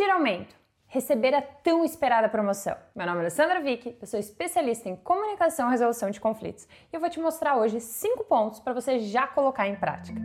[0.00, 0.56] pedir aumento?
[0.86, 2.74] Receber a tão esperada promoção.
[2.96, 6.96] Meu nome é Alessandra Vick, eu sou especialista em comunicação e resolução de conflitos e
[6.96, 10.18] eu vou te mostrar hoje cinco pontos para você já colocar em prática.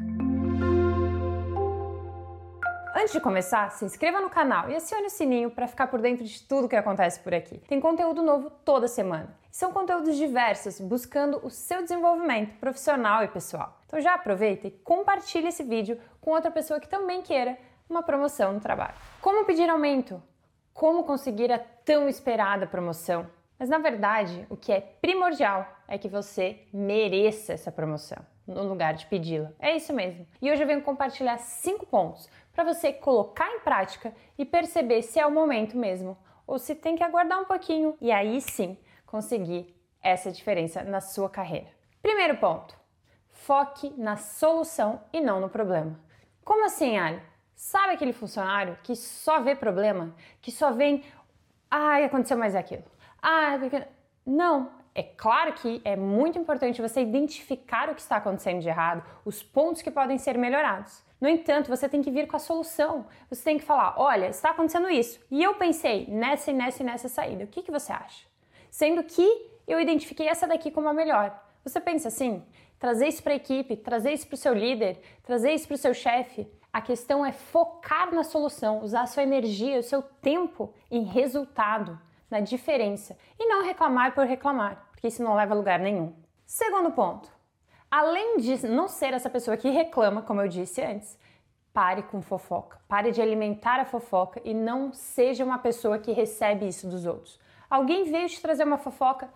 [2.95, 6.23] Antes de começar, se inscreva no canal e acione o sininho para ficar por dentro
[6.23, 7.57] de tudo que acontece por aqui.
[7.67, 9.37] Tem conteúdo novo toda semana.
[9.51, 13.77] São conteúdos diversos, buscando o seu desenvolvimento profissional e pessoal.
[13.85, 17.57] Então já aproveita e compartilhe esse vídeo com outra pessoa que também queira
[17.89, 18.95] uma promoção no trabalho.
[19.21, 20.21] Como pedir aumento?
[20.73, 23.27] Como conseguir a tão esperada promoção?
[23.57, 28.93] Mas na verdade, o que é primordial é que você mereça essa promoção no lugar
[28.93, 29.51] de pedi-la.
[29.59, 30.27] É isso mesmo.
[30.41, 35.19] E hoje eu venho compartilhar cinco pontos para você colocar em prática e perceber se
[35.19, 39.75] é o momento mesmo ou se tem que aguardar um pouquinho e aí sim conseguir
[40.01, 41.67] essa diferença na sua carreira.
[42.01, 42.77] Primeiro ponto:
[43.31, 45.99] foque na solução e não no problema.
[46.43, 47.21] Como assim, Ali?
[47.55, 51.03] Sabe aquele funcionário que só vê problema, que só vem,
[51.71, 52.83] ai, aconteceu mais aquilo.
[53.21, 53.83] Ah, porque...
[54.25, 59.03] não, é claro que é muito importante você identificar o que está acontecendo de errado,
[59.23, 61.03] os pontos que podem ser melhorados.
[61.19, 63.07] No entanto, você tem que vir com a solução.
[63.29, 65.19] Você tem que falar: olha, está acontecendo isso.
[65.31, 67.45] E eu pensei nessa e nessa e nessa saída.
[67.45, 68.25] O que, que você acha?
[68.69, 69.25] Sendo que
[69.67, 71.41] eu identifiquei essa daqui como a melhor.
[71.63, 72.43] Você pensa assim?
[72.77, 75.77] Trazer isso para a equipe, trazer isso para o seu líder, trazer isso para o
[75.77, 76.47] seu chefe.
[76.75, 81.97] A questão é focar na solução, usar sua energia, o seu tempo em resultado
[82.29, 86.13] na diferença e não reclamar por reclamar, porque isso não leva a lugar nenhum.
[86.45, 87.31] Segundo ponto,
[87.89, 91.17] além de não ser essa pessoa que reclama, como eu disse antes,
[91.71, 92.77] pare com fofoca.
[92.89, 97.39] Pare de alimentar a fofoca e não seja uma pessoa que recebe isso dos outros.
[97.69, 99.29] Alguém veio te trazer uma fofoca,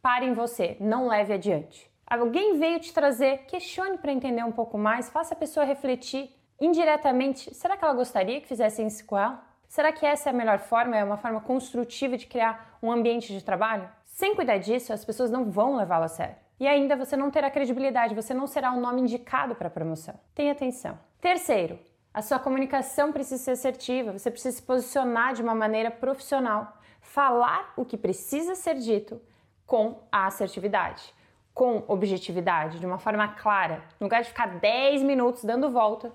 [0.00, 1.90] pare em você, não leve adiante.
[2.06, 7.54] Alguém veio te trazer, questione para entender um pouco mais, faça a pessoa refletir indiretamente.
[7.54, 9.44] Será que ela gostaria que fizessem isso com ela?
[9.68, 10.96] Será que essa é a melhor forma?
[10.96, 13.88] É uma forma construtiva de criar um ambiente de trabalho?
[14.04, 16.36] Sem cuidar disso, as pessoas não vão levá-lo a sério.
[16.58, 20.18] E ainda você não terá credibilidade, você não será o nome indicado para a promoção.
[20.34, 20.98] Tenha atenção.
[21.20, 21.78] Terceiro,
[22.14, 26.78] a sua comunicação precisa ser assertiva, você precisa se posicionar de uma maneira profissional.
[27.02, 29.20] Falar o que precisa ser dito
[29.66, 31.12] com a assertividade,
[31.52, 33.82] com objetividade, de uma forma clara.
[34.00, 36.10] No lugar de ficar 10 minutos dando volta,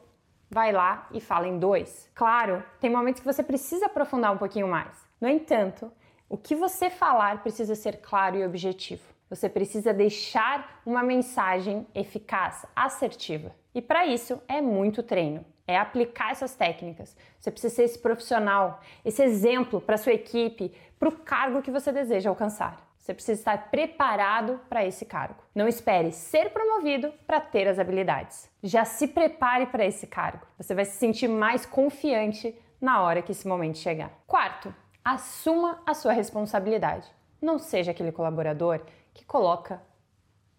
[0.52, 2.10] vai lá e fala em dois.
[2.14, 5.08] Claro, tem momentos que você precisa aprofundar um pouquinho mais.
[5.20, 5.90] No entanto,
[6.28, 9.11] o que você falar precisa ser claro e objetivo.
[9.32, 13.56] Você precisa deixar uma mensagem eficaz, assertiva.
[13.74, 15.46] E para isso é muito treino.
[15.66, 17.16] É aplicar essas técnicas.
[17.40, 21.94] Você precisa ser esse profissional, esse exemplo para sua equipe, para o cargo que você
[21.94, 22.86] deseja alcançar.
[23.00, 25.42] Você precisa estar preparado para esse cargo.
[25.56, 28.52] Não espere ser promovido para ter as habilidades.
[28.62, 30.46] Já se prepare para esse cargo.
[30.58, 34.12] Você vai se sentir mais confiante na hora que esse momento chegar.
[34.28, 34.76] Quarto,
[35.06, 37.10] assuma a sua responsabilidade.
[37.42, 38.82] Não seja aquele colaborador
[39.14, 39.82] que coloca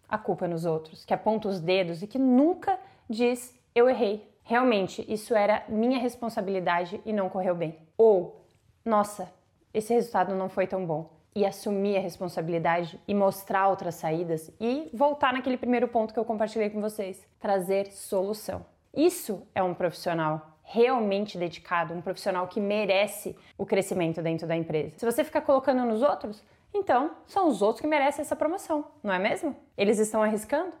[0.07, 4.31] a culpa nos outros, que aponta os dedos e que nunca diz eu errei.
[4.43, 7.79] Realmente, isso era minha responsabilidade e não correu bem.
[7.97, 8.45] Ou,
[8.83, 9.31] nossa,
[9.73, 14.89] esse resultado não foi tão bom e assumir a responsabilidade e mostrar outras saídas e
[14.93, 18.65] voltar naquele primeiro ponto que eu compartilhei com vocês, trazer solução.
[18.93, 24.97] Isso é um profissional realmente dedicado, um profissional que merece o crescimento dentro da empresa.
[24.97, 29.13] Se você ficar colocando nos outros, então são os outros que merecem essa promoção, não
[29.13, 29.55] é mesmo?
[29.77, 30.73] Eles estão arriscando?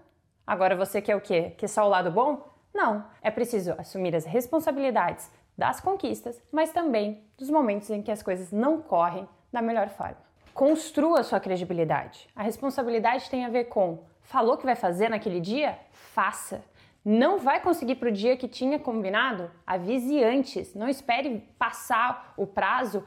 [0.45, 1.53] Agora você quer o quê?
[1.57, 2.53] Quer só o lado bom?
[2.73, 8.23] Não, é preciso assumir as responsabilidades das conquistas, mas também dos momentos em que as
[8.23, 10.17] coisas não correm da melhor forma.
[10.53, 12.27] Construa sua credibilidade.
[12.35, 15.77] A responsabilidade tem a ver com falou que vai fazer naquele dia?
[15.91, 16.63] Faça.
[17.05, 19.51] Não vai conseguir para o dia que tinha combinado?
[19.67, 20.73] Avise antes.
[20.73, 23.03] Não espere passar o prazo,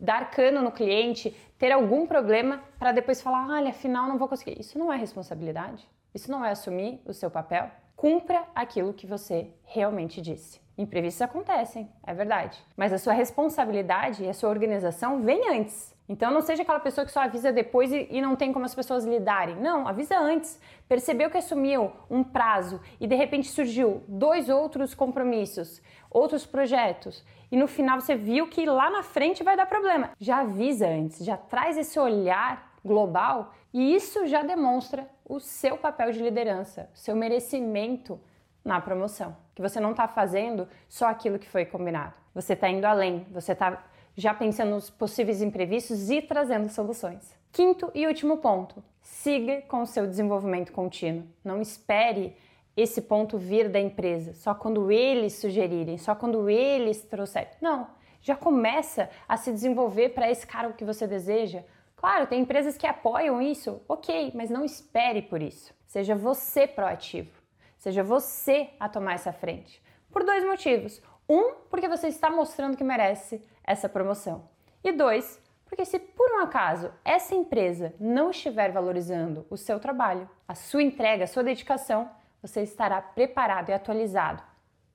[0.00, 4.58] dar cano no cliente, ter algum problema para depois falar: olha, afinal não vou conseguir.
[4.58, 5.86] Isso não é responsabilidade.
[6.14, 7.70] Isso não é assumir o seu papel.
[7.94, 10.60] Cumpra aquilo que você realmente disse.
[10.76, 12.58] Imprevistos acontecem, é verdade.
[12.74, 15.94] Mas a sua responsabilidade e a sua organização vem antes.
[16.10, 18.74] Então não seja aquela pessoa que só avisa depois e, e, não tem como as
[18.74, 19.54] pessoas lidarem.
[19.54, 20.60] Não, avisa antes.
[20.88, 25.80] Percebeu que assumiu um prazo e de repente surgiu dois outros compromissos,
[26.10, 30.10] outros projetos, e no final você viu que lá na frente vai dar problema.
[30.18, 36.10] Já avisa antes, já traz esse olhar global e isso já demonstra o seu papel
[36.10, 38.20] de liderança, seu merecimento
[38.64, 39.36] na promoção.
[39.54, 42.14] Que você não está fazendo só aquilo que foi combinado.
[42.34, 43.84] Você está indo além, você está
[44.20, 47.34] já pensando nos possíveis imprevistos e trazendo soluções.
[47.50, 51.26] Quinto e último ponto: siga com o seu desenvolvimento contínuo.
[51.42, 52.36] Não espere
[52.76, 57.50] esse ponto vir da empresa só quando eles sugerirem, só quando eles trouxerem.
[57.60, 57.88] Não,
[58.22, 61.64] Já começa a se desenvolver para esse cargo que você deseja?
[61.96, 65.72] Claro, tem empresas que apoiam isso, ok, mas não espere por isso.
[65.86, 67.30] Seja você proativo.
[67.78, 69.82] Seja você a tomar essa frente.
[70.10, 71.00] Por dois motivos.
[71.30, 74.48] Um, porque você está mostrando que merece essa promoção.
[74.82, 80.28] E dois, porque se por um acaso essa empresa não estiver valorizando o seu trabalho,
[80.48, 82.10] a sua entrega, a sua dedicação,
[82.42, 84.42] você estará preparado e atualizado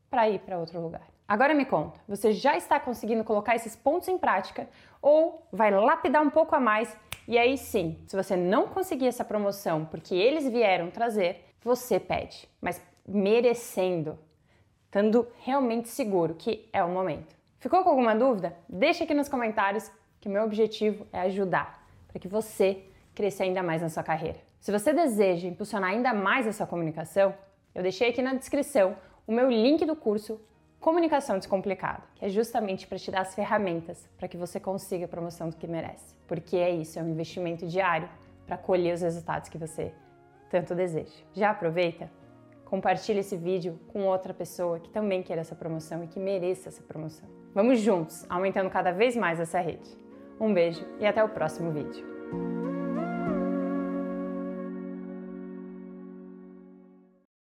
[0.10, 1.08] para ir para outro lugar.
[1.26, 4.68] Agora me conta, você já está conseguindo colocar esses pontos em prática
[5.02, 6.94] ou vai lapidar um pouco a mais
[7.26, 12.50] e aí sim, se você não conseguir essa promoção porque eles vieram trazer, você pede,
[12.62, 14.20] mas merecendo,
[14.96, 17.36] estando realmente seguro que é o momento.
[17.60, 18.56] Ficou com alguma dúvida?
[18.70, 22.82] Deixa aqui nos comentários que meu objetivo é ajudar para que você
[23.14, 24.40] cresça ainda mais na sua carreira.
[24.58, 27.36] Se você deseja impulsionar ainda mais a sua comunicação,
[27.74, 28.96] eu deixei aqui na descrição
[29.28, 30.40] o meu link do curso
[30.80, 35.10] Comunicação Descomplicada, que é justamente para te dar as ferramentas para que você consiga a
[35.10, 36.16] promoção do que merece.
[36.26, 38.08] Porque é isso, é um investimento diário
[38.48, 39.92] para colher os resultados que você
[40.50, 41.12] tanto deseja.
[41.34, 42.10] Já aproveita?
[42.66, 46.82] Compartilhe esse vídeo com outra pessoa que também quer essa promoção e que mereça essa
[46.82, 47.30] promoção.
[47.54, 49.90] Vamos juntos, aumentando cada vez mais essa rede.
[50.40, 52.75] Um beijo e até o próximo vídeo.